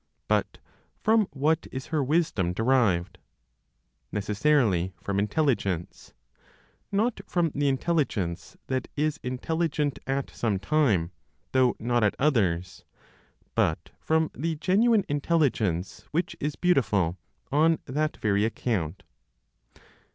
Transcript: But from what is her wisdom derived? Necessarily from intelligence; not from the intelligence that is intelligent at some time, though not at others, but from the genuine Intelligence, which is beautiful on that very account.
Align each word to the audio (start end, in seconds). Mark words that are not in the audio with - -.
But 0.27 0.57
from 0.97 1.27
what 1.29 1.67
is 1.71 1.85
her 1.93 2.03
wisdom 2.03 2.53
derived? 2.53 3.19
Necessarily 4.11 4.95
from 4.99 5.19
intelligence; 5.19 6.13
not 6.91 7.21
from 7.27 7.51
the 7.53 7.67
intelligence 7.69 8.57
that 8.65 8.87
is 8.97 9.19
intelligent 9.21 9.99
at 10.07 10.31
some 10.31 10.57
time, 10.57 11.11
though 11.51 11.75
not 11.77 12.03
at 12.03 12.15
others, 12.17 12.83
but 13.53 13.91
from 13.99 14.31
the 14.33 14.55
genuine 14.55 15.05
Intelligence, 15.07 16.07
which 16.09 16.35
is 16.39 16.55
beautiful 16.55 17.19
on 17.51 17.77
that 17.85 18.17
very 18.17 18.43
account. 18.43 19.03